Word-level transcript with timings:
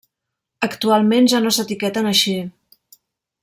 Actualment 0.67 1.29
ja 1.35 1.41
no 1.45 1.53
s'etiqueten 1.59 2.11
així. 2.13 2.37